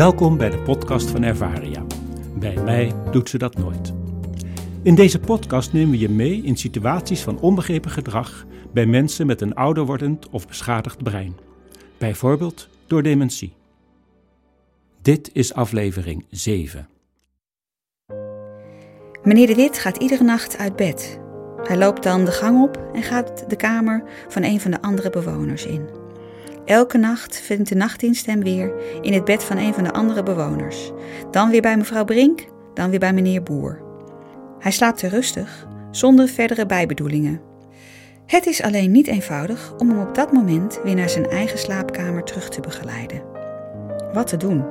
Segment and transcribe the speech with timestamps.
[0.00, 1.84] Welkom bij de podcast van Ervaria.
[2.38, 3.92] Bij mij doet ze dat nooit.
[4.82, 9.40] In deze podcast nemen we je mee in situaties van onbegrepen gedrag bij mensen met
[9.40, 11.36] een ouder wordend of beschadigd brein.
[11.98, 13.52] Bijvoorbeeld door dementie.
[15.02, 16.88] Dit is aflevering 7.
[19.22, 21.20] Meneer De Wit gaat iedere nacht uit bed.
[21.62, 25.10] Hij loopt dan de gang op en gaat de kamer van een van de andere
[25.10, 25.99] bewoners in.
[26.64, 30.22] Elke nacht vindt de nachtdienst hem weer in het bed van een van de andere
[30.22, 30.92] bewoners.
[31.30, 33.82] Dan weer bij mevrouw Brink, dan weer bij meneer Boer.
[34.58, 37.40] Hij slaapt te rustig, zonder verdere bijbedoelingen.
[38.26, 42.24] Het is alleen niet eenvoudig om hem op dat moment weer naar zijn eigen slaapkamer
[42.24, 43.22] terug te begeleiden.
[44.12, 44.64] Wat te doen?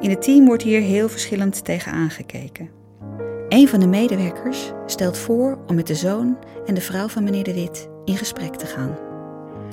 [0.00, 2.70] In het team wordt hier heel verschillend tegen aangekeken.
[3.48, 7.44] Een van de medewerkers stelt voor om met de zoon en de vrouw van meneer
[7.44, 9.05] De Wit in gesprek te gaan.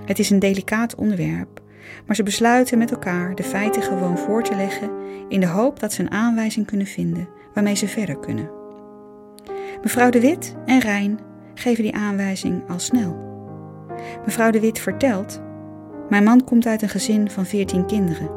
[0.06, 1.62] Het is een delicaat onderwerp,
[2.06, 4.90] maar ze besluiten met elkaar de feiten gewoon voor te leggen
[5.30, 8.50] in de hoop dat ze een aanwijzing kunnen vinden waarmee ze verder kunnen.
[9.82, 11.20] Mevrouw De Wit en Rijn
[11.54, 13.32] geven die aanwijzing al snel.
[14.26, 15.42] Mevrouw De Wit vertelt:
[16.10, 18.30] Mijn man komt uit een gezin van veertien kinderen.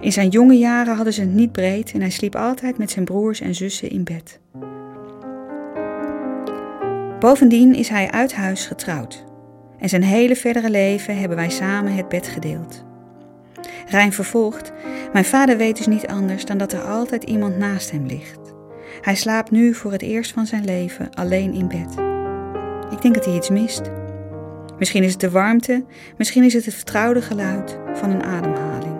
[0.00, 3.04] In zijn jonge jaren hadden ze het niet breed en hij sliep altijd met zijn
[3.04, 4.40] broers en zussen in bed.
[7.18, 9.28] Bovendien is hij uit huis getrouwd
[9.80, 12.84] en zijn hele verdere leven hebben wij samen het bed gedeeld.
[13.86, 14.72] Rijn vervolgt:
[15.12, 18.38] Mijn vader weet dus niet anders dan dat er altijd iemand naast hem ligt.
[19.00, 21.94] Hij slaapt nu voor het eerst van zijn leven alleen in bed.
[22.90, 23.90] Ik denk dat hij iets mist.
[24.78, 25.84] Misschien is het de warmte,
[26.16, 28.98] misschien is het het vertrouwde geluid van een ademhaling.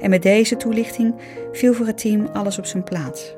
[0.00, 1.14] En met deze toelichting
[1.52, 3.36] viel voor het team alles op zijn plaats.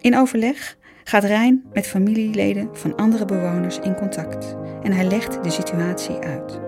[0.00, 0.76] In overleg
[1.08, 6.60] gaat Rijn met familieleden van andere bewoners in contact en hij legt de situatie uit.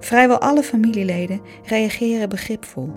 [0.00, 2.92] Vrijwel alle familieleden reageren begripvol.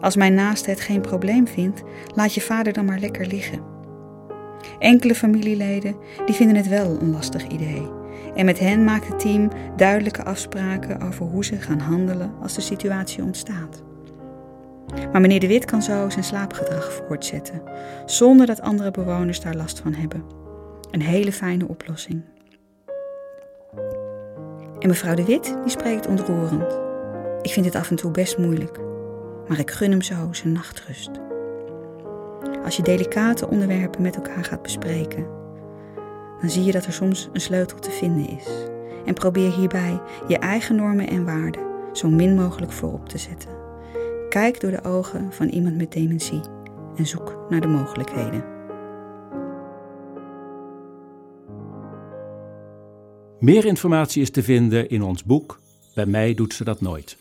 [0.00, 1.82] Als mijn naaste het geen probleem vindt,
[2.14, 3.62] laat je vader dan maar lekker liggen.
[4.78, 5.96] Enkele familieleden
[6.26, 7.90] die vinden het wel een lastig idee.
[8.34, 12.60] En met hen maakt het team duidelijke afspraken over hoe ze gaan handelen als de
[12.60, 13.87] situatie ontstaat.
[15.12, 17.62] Maar meneer De Wit kan zo zijn slaapgedrag voortzetten,
[18.06, 20.24] zonder dat andere bewoners daar last van hebben.
[20.90, 22.22] Een hele fijne oplossing.
[24.78, 26.78] En mevrouw De Wit, die spreekt ontroerend.
[27.42, 28.78] Ik vind het af en toe best moeilijk,
[29.48, 31.10] maar ik gun hem zo zijn nachtrust.
[32.64, 35.26] Als je delicate onderwerpen met elkaar gaat bespreken,
[36.40, 38.46] dan zie je dat er soms een sleutel te vinden is.
[39.04, 41.62] En probeer hierbij je eigen normen en waarden
[41.92, 43.57] zo min mogelijk voorop te zetten.
[44.28, 46.40] Kijk door de ogen van iemand met dementie
[46.96, 48.44] en zoek naar de mogelijkheden.
[53.40, 55.60] Meer informatie is te vinden in ons boek
[55.94, 57.18] Bij mij doet ze dat nooit.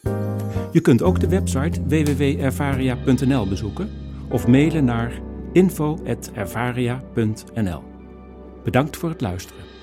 [0.71, 3.89] Je kunt ook de website www.ervaria.nl bezoeken
[4.29, 7.83] of mailen naar info.ervaria.nl.
[8.63, 9.76] Bedankt voor het luisteren.